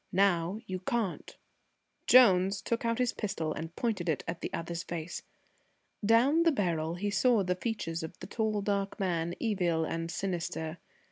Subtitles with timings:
[0.11, 1.37] Now you can't."
[2.07, 5.21] Jones took his pistol out and pointed it at the other's face.
[6.03, 10.79] Down the barrel he saw the features of the tall dark man, evil and sinister.